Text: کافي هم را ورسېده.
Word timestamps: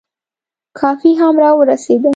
کافي 0.79 1.11
هم 1.19 1.35
را 1.43 1.49
ورسېده. 1.57 2.09